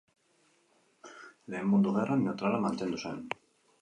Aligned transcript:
Lehen 1.55 1.69
Mundu 1.73 1.93
Gerran 1.99 2.25
neutrala 2.29 2.63
mantendu 2.67 3.03
zen. 3.03 3.25